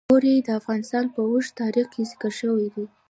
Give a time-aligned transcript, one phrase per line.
[0.11, 2.85] اوړي د افغانستان په اوږده تاریخ کې ذکر شوی دی.